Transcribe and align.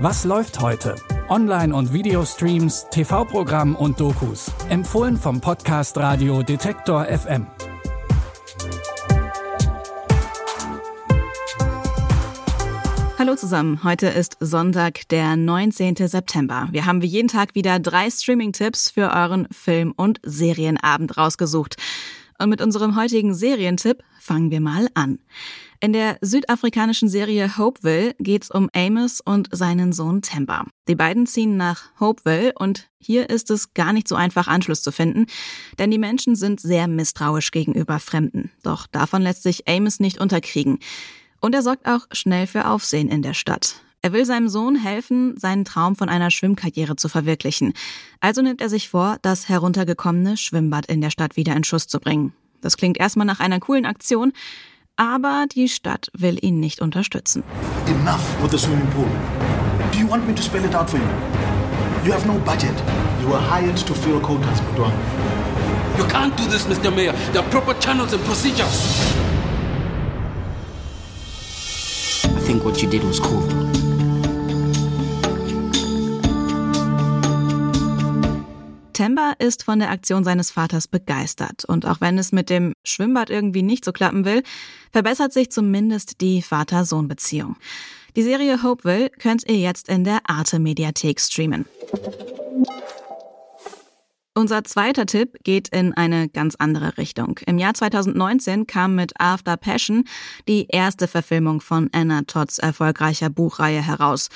Was 0.00 0.24
läuft 0.24 0.60
heute? 0.60 0.94
Online- 1.28 1.74
und 1.74 1.92
Videostreams, 1.92 2.86
TV-Programm 2.92 3.74
und 3.74 3.98
Dokus. 3.98 4.48
Empfohlen 4.68 5.16
vom 5.16 5.40
Podcast 5.40 5.98
Radio 5.98 6.44
Detektor 6.44 7.04
FM. 7.06 7.48
Hallo 13.18 13.34
zusammen, 13.34 13.82
heute 13.82 14.06
ist 14.06 14.36
Sonntag, 14.38 15.08
der 15.08 15.34
19. 15.34 15.96
September. 15.96 16.68
Wir 16.70 16.86
haben 16.86 17.02
wie 17.02 17.06
jeden 17.06 17.26
Tag 17.26 17.56
wieder 17.56 17.80
drei 17.80 18.08
Streaming-Tipps 18.08 18.90
für 18.90 19.10
euren 19.12 19.48
Film- 19.50 19.94
und 19.96 20.20
Serienabend 20.22 21.16
rausgesucht. 21.16 21.74
Und 22.38 22.50
mit 22.50 22.62
unserem 22.62 22.94
heutigen 22.94 23.34
Serientipp 23.34 24.04
fangen 24.20 24.52
wir 24.52 24.60
mal 24.60 24.86
an. 24.94 25.18
In 25.80 25.92
der 25.92 26.18
südafrikanischen 26.20 27.08
Serie 27.08 27.56
Hopeville 27.56 28.16
geht's 28.18 28.50
um 28.50 28.68
Amos 28.74 29.20
und 29.20 29.48
seinen 29.52 29.92
Sohn 29.92 30.22
Temba. 30.22 30.64
Die 30.88 30.96
beiden 30.96 31.24
ziehen 31.24 31.56
nach 31.56 31.84
Hopeville 32.00 32.52
und 32.58 32.88
hier 32.98 33.30
ist 33.30 33.48
es 33.52 33.74
gar 33.74 33.92
nicht 33.92 34.08
so 34.08 34.16
einfach 34.16 34.48
Anschluss 34.48 34.82
zu 34.82 34.90
finden, 34.90 35.26
denn 35.78 35.92
die 35.92 35.98
Menschen 35.98 36.34
sind 36.34 36.58
sehr 36.58 36.88
misstrauisch 36.88 37.52
gegenüber 37.52 38.00
Fremden. 38.00 38.50
Doch 38.64 38.88
davon 38.88 39.22
lässt 39.22 39.44
sich 39.44 39.68
Amos 39.68 40.00
nicht 40.00 40.20
unterkriegen. 40.20 40.80
Und 41.40 41.54
er 41.54 41.62
sorgt 41.62 41.86
auch 41.86 42.06
schnell 42.10 42.48
für 42.48 42.68
Aufsehen 42.68 43.08
in 43.08 43.22
der 43.22 43.34
Stadt. 43.34 43.76
Er 44.02 44.12
will 44.12 44.24
seinem 44.24 44.48
Sohn 44.48 44.74
helfen, 44.74 45.36
seinen 45.36 45.64
Traum 45.64 45.94
von 45.94 46.08
einer 46.08 46.32
Schwimmkarriere 46.32 46.96
zu 46.96 47.08
verwirklichen. 47.08 47.72
Also 48.18 48.42
nimmt 48.42 48.60
er 48.60 48.68
sich 48.68 48.88
vor, 48.88 49.18
das 49.22 49.48
heruntergekommene 49.48 50.36
Schwimmbad 50.36 50.86
in 50.86 51.00
der 51.00 51.10
Stadt 51.10 51.36
wieder 51.36 51.54
in 51.54 51.62
Schuss 51.62 51.86
zu 51.86 52.00
bringen. 52.00 52.32
Das 52.60 52.76
klingt 52.76 52.98
erstmal 52.98 53.26
nach 53.26 53.38
einer 53.38 53.60
coolen 53.60 53.86
Aktion, 53.86 54.32
aber 54.98 55.46
die 55.46 55.68
Stadt 55.68 56.10
will 56.12 56.38
ihn 56.42 56.60
nicht 56.60 56.80
unterstützen. 56.80 57.44
Enough 57.86 58.20
with 58.42 58.50
the 58.50 58.58
swimming 58.58 58.86
pool. 58.88 59.06
Do 59.92 59.98
you 59.98 60.10
want 60.10 60.26
me 60.26 60.34
to 60.34 60.42
spell 60.42 60.64
it 60.64 60.74
out 60.74 60.90
for 60.90 60.98
you? 60.98 61.08
You 62.04 62.12
have 62.12 62.26
no 62.26 62.38
budget. 62.44 62.74
You 63.22 63.28
were 63.28 63.40
hired 63.40 63.76
to 63.76 63.94
fill 63.94 64.20
quotas, 64.20 64.60
Madonna. 64.62 64.94
You 65.96 66.04
can't 66.04 66.36
do 66.36 66.44
this, 66.46 66.66
Mr. 66.66 66.94
Mayor. 66.94 67.12
There 67.32 67.42
are 67.42 67.50
proper 67.50 67.74
channels 67.80 68.12
and 68.12 68.22
procedures. 68.24 69.14
I 72.24 72.40
think 72.40 72.64
what 72.64 72.82
you 72.82 72.88
did 72.88 73.04
was 73.04 73.20
cool. 73.20 73.67
Temba 78.98 79.34
ist 79.38 79.62
von 79.62 79.78
der 79.78 79.92
Aktion 79.92 80.24
seines 80.24 80.50
Vaters 80.50 80.88
begeistert 80.88 81.64
und 81.64 81.86
auch 81.86 82.00
wenn 82.00 82.18
es 82.18 82.32
mit 82.32 82.50
dem 82.50 82.72
Schwimmbad 82.82 83.30
irgendwie 83.30 83.62
nicht 83.62 83.84
so 83.84 83.92
klappen 83.92 84.24
will, 84.24 84.42
verbessert 84.90 85.32
sich 85.32 85.52
zumindest 85.52 86.20
die 86.20 86.42
Vater-Sohn-Beziehung. 86.42 87.54
Die 88.16 88.24
Serie 88.24 88.60
Hopeville 88.64 89.10
könnt 89.10 89.48
ihr 89.48 89.58
jetzt 89.58 89.88
in 89.88 90.02
der 90.02 90.28
Arte 90.28 90.58
Mediathek 90.58 91.20
streamen. 91.20 91.66
Unser 94.34 94.64
zweiter 94.64 95.06
Tipp 95.06 95.36
geht 95.44 95.68
in 95.68 95.92
eine 95.94 96.28
ganz 96.28 96.56
andere 96.56 96.98
Richtung. 96.98 97.38
Im 97.46 97.58
Jahr 97.58 97.74
2019 97.74 98.66
kam 98.66 98.96
mit 98.96 99.12
After 99.20 99.56
Passion 99.56 100.06
die 100.48 100.66
erste 100.70 101.06
Verfilmung 101.06 101.60
von 101.60 101.88
Anna 101.92 102.22
Todds 102.22 102.58
erfolgreicher 102.58 103.30
Buchreihe 103.30 103.80
heraus. 103.80 104.28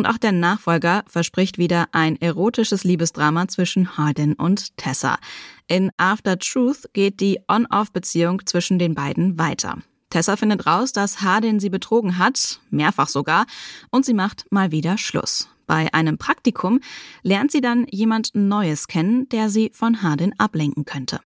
Und 0.00 0.06
auch 0.06 0.16
der 0.16 0.32
Nachfolger 0.32 1.04
verspricht 1.08 1.58
wieder 1.58 1.88
ein 1.92 2.18
erotisches 2.22 2.84
Liebesdrama 2.84 3.48
zwischen 3.48 3.98
Hardin 3.98 4.32
und 4.32 4.74
Tessa. 4.78 5.18
In 5.66 5.90
After 5.98 6.38
Truth 6.38 6.88
geht 6.94 7.20
die 7.20 7.38
On-Off-Beziehung 7.48 8.46
zwischen 8.46 8.78
den 8.78 8.94
beiden 8.94 9.38
weiter. 9.38 9.76
Tessa 10.08 10.36
findet 10.36 10.66
raus, 10.66 10.92
dass 10.92 11.20
Hardin 11.20 11.60
sie 11.60 11.68
betrogen 11.68 12.16
hat, 12.16 12.60
mehrfach 12.70 13.08
sogar, 13.08 13.44
und 13.90 14.06
sie 14.06 14.14
macht 14.14 14.46
mal 14.50 14.70
wieder 14.72 14.96
Schluss. 14.96 15.50
Bei 15.66 15.92
einem 15.92 16.16
Praktikum 16.16 16.80
lernt 17.22 17.52
sie 17.52 17.60
dann 17.60 17.86
jemand 17.90 18.30
Neues 18.34 18.88
kennen, 18.88 19.28
der 19.28 19.50
sie 19.50 19.70
von 19.74 20.02
Hardin 20.02 20.32
ablenken 20.38 20.86
könnte. 20.86 21.20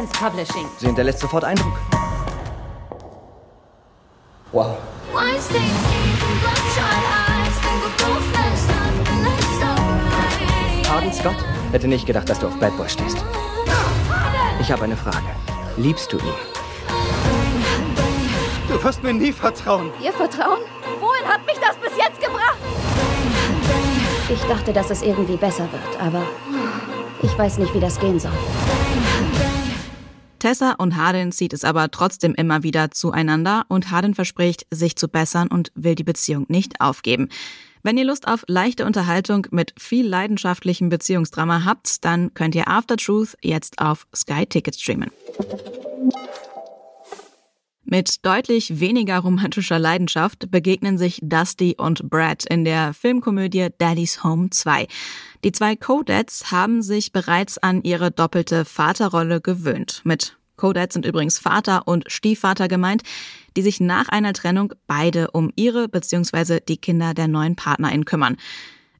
Vance 0.00 0.18
Publishing. 0.18 0.66
Sie 0.78 0.86
hinterlässt 0.86 1.18
sofort 1.18 1.44
Eindruck. 1.44 1.78
Wow. 4.52 4.78
Pardon, 10.84 11.12
Scott? 11.12 11.36
Hätte 11.72 11.86
nicht 11.86 12.06
gedacht, 12.06 12.28
dass 12.30 12.38
du 12.38 12.46
auf 12.46 12.58
Bad 12.58 12.74
Boy 12.78 12.88
stehst. 12.88 13.18
Ich 14.58 14.72
habe 14.72 14.84
eine 14.84 14.96
Frage. 14.96 15.18
Liebst 15.76 16.10
du 16.12 16.16
ihn? 16.16 16.34
Du 18.68 18.82
wirst 18.82 19.02
mir 19.02 19.12
nie 19.12 19.32
vertrauen. 19.32 19.90
Ihr 20.02 20.12
Vertrauen? 20.12 20.60
Wohin 20.98 21.28
hat 21.28 21.44
mich 21.44 21.58
das 21.58 21.76
bis 21.76 21.96
jetzt 21.98 22.20
gebracht? 22.20 22.56
Ich 24.30 24.40
dachte, 24.44 24.72
dass 24.72 24.90
es 24.90 25.02
irgendwie 25.02 25.36
besser 25.36 25.68
wird, 25.70 26.00
aber 26.00 26.22
ich 27.22 27.36
weiß 27.36 27.58
nicht, 27.58 27.74
wie 27.74 27.80
das 27.80 28.00
gehen 28.00 28.18
soll. 28.18 28.32
Tessa 30.40 30.72
und 30.72 30.96
Hardin 30.96 31.30
zieht 31.30 31.52
es 31.52 31.62
aber 31.62 31.90
trotzdem 31.92 32.34
immer 32.34 32.64
wieder 32.64 32.90
zueinander 32.90 33.64
und 33.68 33.92
Hardin 33.92 34.14
verspricht, 34.14 34.66
sich 34.70 34.96
zu 34.96 35.06
bessern 35.06 35.46
und 35.46 35.70
will 35.76 35.94
die 35.94 36.02
Beziehung 36.02 36.46
nicht 36.48 36.80
aufgeben. 36.80 37.28
Wenn 37.82 37.96
ihr 37.96 38.04
Lust 38.04 38.26
auf 38.26 38.44
leichte 38.46 38.84
Unterhaltung 38.84 39.46
mit 39.52 39.72
viel 39.78 40.06
leidenschaftlichem 40.06 40.88
Beziehungsdrama 40.88 41.64
habt, 41.64 42.04
dann 42.04 42.34
könnt 42.34 42.54
ihr 42.54 42.68
After 42.68 42.96
Truth 42.96 43.36
jetzt 43.40 43.78
auf 43.78 44.06
Sky 44.14 44.44
Ticket 44.44 44.78
streamen. 44.78 45.10
Mit 47.92 48.24
deutlich 48.24 48.78
weniger 48.78 49.18
romantischer 49.18 49.80
Leidenschaft 49.80 50.48
begegnen 50.52 50.96
sich 50.96 51.18
Dusty 51.24 51.74
und 51.76 52.08
Brad 52.08 52.44
in 52.44 52.64
der 52.64 52.94
Filmkomödie 52.94 53.66
Daddy's 53.78 54.22
Home 54.22 54.48
2. 54.48 54.86
Die 55.42 55.50
zwei 55.50 55.74
Co-Dads 55.74 56.52
haben 56.52 56.82
sich 56.82 57.10
bereits 57.10 57.58
an 57.58 57.82
ihre 57.82 58.12
doppelte 58.12 58.64
Vaterrolle 58.64 59.40
gewöhnt. 59.40 60.02
Mit 60.04 60.36
Co-Dads 60.56 60.94
sind 60.94 61.04
übrigens 61.04 61.40
Vater 61.40 61.88
und 61.88 62.04
Stiefvater 62.06 62.68
gemeint, 62.68 63.02
die 63.56 63.62
sich 63.62 63.80
nach 63.80 64.08
einer 64.08 64.34
Trennung 64.34 64.72
beide 64.86 65.32
um 65.32 65.50
ihre 65.56 65.88
bzw. 65.88 66.60
die 66.60 66.76
Kinder 66.76 67.12
der 67.12 67.26
neuen 67.26 67.56
Partnerin 67.56 68.04
kümmern. 68.04 68.36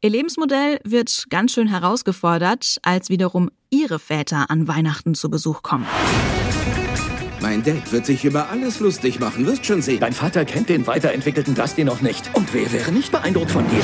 Ihr 0.00 0.10
Lebensmodell 0.10 0.80
wird 0.82 1.26
ganz 1.30 1.52
schön 1.52 1.68
herausgefordert, 1.68 2.78
als 2.82 3.08
wiederum 3.08 3.52
ihre 3.70 4.00
Väter 4.00 4.50
an 4.50 4.66
Weihnachten 4.66 5.14
zu 5.14 5.30
Besuch 5.30 5.62
kommen. 5.62 5.86
Mein 7.50 7.64
Dad 7.64 7.90
wird 7.90 8.06
sich 8.06 8.24
über 8.24 8.48
alles 8.50 8.78
lustig 8.78 9.18
machen, 9.18 9.44
wirst 9.44 9.66
schon 9.66 9.82
sehen. 9.82 9.98
Dein 9.98 10.12
Vater 10.12 10.44
kennt 10.44 10.68
den 10.68 10.86
weiterentwickelten 10.86 11.56
Dusty 11.56 11.82
noch 11.82 12.00
nicht. 12.00 12.30
Und 12.32 12.54
wer 12.54 12.70
wäre 12.70 12.92
nicht 12.92 13.10
beeindruckt 13.10 13.50
von 13.50 13.64
dir? 13.68 13.82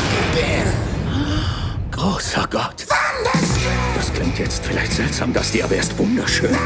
Großer 1.90 2.46
Gott. 2.48 2.86
Das 3.96 4.12
klingt 4.12 4.38
jetzt 4.38 4.64
vielleicht 4.64 4.92
seltsam, 4.92 5.32
Dusty, 5.32 5.64
aber 5.64 5.74
er 5.74 5.80
ist 5.80 5.98
wunderschön. 5.98 6.56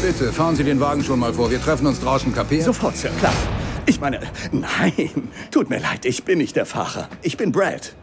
Bitte, 0.00 0.32
fahren 0.32 0.56
Sie 0.56 0.64
den 0.64 0.80
Wagen 0.80 1.04
schon 1.04 1.18
mal 1.18 1.34
vor. 1.34 1.50
Wir 1.50 1.60
treffen 1.60 1.86
uns 1.86 2.00
draußen, 2.00 2.34
kapiert? 2.34 2.64
Sofort, 2.64 2.96
Sir, 2.96 3.10
klar. 3.18 3.34
Ich 3.84 4.00
meine, 4.00 4.18
nein, 4.50 5.10
tut 5.50 5.68
mir 5.68 5.78
leid, 5.78 6.06
ich 6.06 6.24
bin 6.24 6.38
nicht 6.38 6.56
der 6.56 6.64
Fahrer. 6.64 7.10
Ich 7.20 7.36
bin 7.36 7.52
Brad. 7.52 7.94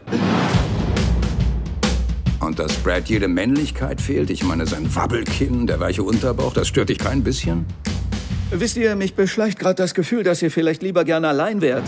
Und 2.40 2.58
dass 2.58 2.74
Brad 2.76 3.08
jede 3.08 3.28
Männlichkeit 3.28 4.00
fehlt? 4.00 4.30
Ich 4.30 4.42
meine, 4.42 4.66
sein 4.66 4.94
Wabbelkinn, 4.94 5.66
der 5.66 5.78
weiche 5.78 6.02
Unterbauch, 6.02 6.54
das 6.54 6.68
stört 6.68 6.88
dich 6.88 6.98
kein 6.98 7.22
bisschen? 7.22 7.66
Wisst 8.50 8.76
ihr, 8.76 8.96
mich 8.96 9.14
beschleicht 9.14 9.58
gerade 9.58 9.76
das 9.76 9.94
Gefühl, 9.94 10.24
dass 10.24 10.42
ihr 10.42 10.50
vielleicht 10.50 10.82
lieber 10.82 11.04
gerne 11.04 11.28
allein 11.28 11.60
wärt. 11.60 11.84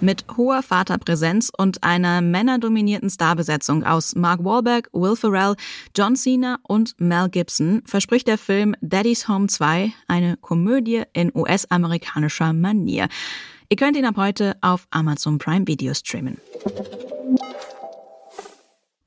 Mit 0.00 0.24
hoher 0.34 0.62
Vaterpräsenz 0.62 1.52
und 1.54 1.84
einer 1.84 2.22
männerdominierten 2.22 3.10
Starbesetzung 3.10 3.84
aus 3.84 4.14
Mark 4.16 4.42
Wahlberg, 4.42 4.88
Will 4.94 5.14
Ferrell, 5.16 5.56
John 5.94 6.16
Cena 6.16 6.58
und 6.62 6.94
Mel 6.98 7.28
Gibson 7.28 7.82
verspricht 7.84 8.26
der 8.26 8.38
Film 8.38 8.74
Daddy's 8.80 9.28
Home 9.28 9.48
2 9.48 9.92
eine 10.08 10.38
Komödie 10.38 11.02
in 11.12 11.30
US-amerikanischer 11.34 12.54
Manier. 12.54 13.08
Ihr 13.68 13.76
könnt 13.76 13.96
ihn 13.98 14.06
ab 14.06 14.16
heute 14.16 14.56
auf 14.62 14.86
Amazon 14.90 15.36
Prime 15.36 15.66
Video 15.66 15.92
streamen. 15.92 16.38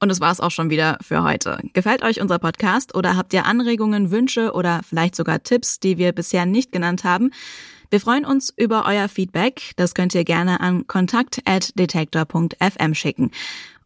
Und 0.03 0.09
das 0.09 0.19
war's 0.19 0.41
auch 0.41 0.51
schon 0.51 0.69
wieder 0.69 0.97
für 0.99 1.23
heute. 1.23 1.59
Gefällt 1.71 2.03
euch 2.03 2.19
unser 2.19 2.37
Podcast 2.37 2.93
oder 2.93 3.15
habt 3.15 3.31
ihr 3.31 3.45
Anregungen, 3.45 4.11
Wünsche 4.11 4.51
oder 4.51 4.81
vielleicht 4.85 5.15
sogar 5.15 5.43
Tipps, 5.43 5.79
die 5.79 5.97
wir 5.97 6.11
bisher 6.11 6.45
nicht 6.45 6.73
genannt 6.73 7.05
haben? 7.05 7.31
Wir 7.89 8.01
freuen 8.01 8.25
uns 8.25 8.53
über 8.53 8.85
euer 8.85 9.07
Feedback. 9.07 9.71
Das 9.77 9.93
könnt 9.93 10.13
ihr 10.13 10.25
gerne 10.25 10.59
an 10.59 10.87
kontakt.detektor.fm 10.87 12.93
schicken. 12.93 13.31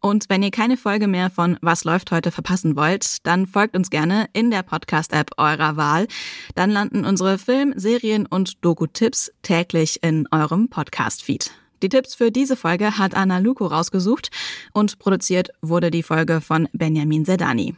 Und 0.00 0.24
wenn 0.28 0.42
ihr 0.42 0.50
keine 0.50 0.76
Folge 0.76 1.06
mehr 1.06 1.30
von 1.30 1.56
Was 1.60 1.84
läuft 1.84 2.10
heute 2.10 2.32
verpassen 2.32 2.74
wollt, 2.74 3.24
dann 3.24 3.46
folgt 3.46 3.76
uns 3.76 3.88
gerne 3.88 4.26
in 4.32 4.50
der 4.50 4.64
Podcast-App 4.64 5.30
eurer 5.36 5.76
Wahl. 5.76 6.08
Dann 6.56 6.72
landen 6.72 7.04
unsere 7.04 7.38
Film-, 7.38 7.74
Serien- 7.76 8.26
und 8.26 8.64
Doku-Tipps 8.64 9.30
täglich 9.42 10.02
in 10.02 10.26
eurem 10.32 10.68
Podcast-Feed. 10.68 11.52
Die 11.82 11.88
Tipps 11.88 12.14
für 12.14 12.30
diese 12.30 12.56
Folge 12.56 12.98
hat 12.98 13.14
Anna 13.14 13.38
Luko 13.38 13.66
rausgesucht 13.66 14.30
und 14.72 14.98
produziert 14.98 15.50
wurde 15.62 15.90
die 15.90 16.02
Folge 16.02 16.40
von 16.40 16.68
Benjamin 16.72 17.24
Sedani. 17.24 17.74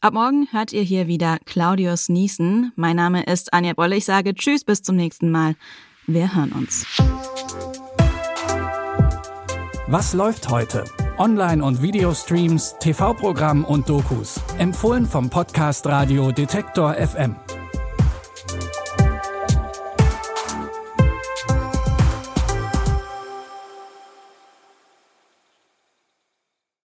Ab 0.00 0.14
morgen 0.14 0.48
hört 0.50 0.72
ihr 0.72 0.82
hier 0.82 1.06
wieder 1.06 1.38
Claudius 1.44 2.08
Niesen. 2.08 2.72
Mein 2.76 2.96
Name 2.96 3.24
ist 3.24 3.52
Anja 3.52 3.74
Bolle. 3.74 3.96
Ich 3.96 4.04
sage 4.04 4.34
Tschüss, 4.34 4.64
bis 4.64 4.82
zum 4.82 4.96
nächsten 4.96 5.30
Mal. 5.30 5.56
Wir 6.06 6.34
hören 6.34 6.52
uns. 6.52 6.86
Was 9.86 10.12
läuft 10.14 10.48
heute? 10.48 10.84
Online- 11.18 11.62
und 11.62 11.82
Videostreams, 11.82 12.76
TV-Programm 12.80 13.64
und 13.64 13.88
Dokus. 13.88 14.40
Empfohlen 14.58 15.04
vom 15.04 15.28
Podcast 15.28 15.86
Radio 15.86 16.32
Detektor 16.32 16.94
FM. 16.94 17.36